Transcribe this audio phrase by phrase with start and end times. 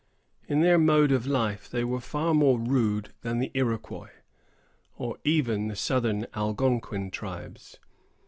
[0.47, 4.09] In their mode of life, they were far more rude than the Iroquois,
[4.97, 7.77] or even the southern Algonquin tribes.